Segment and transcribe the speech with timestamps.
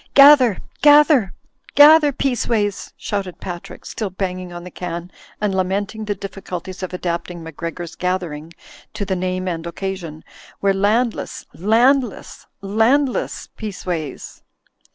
[0.15, 1.31] ''Gather, gather,
[1.75, 6.81] gather, Peaceways," shouted Pat rick, still banging on the can and lamenting the diffi culties
[6.81, 8.51] of adapting "Macgregor's Gathering"
[8.95, 10.23] to the name and occasion,
[10.59, 14.41] "We're landless, landless, landless, Peaceways